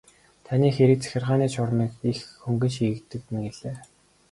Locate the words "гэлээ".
3.45-3.75